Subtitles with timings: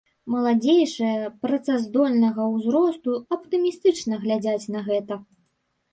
[0.35, 5.13] Маладзейшыя, працаздольнага ўзросту, аптымістычна глядзяць на гэта.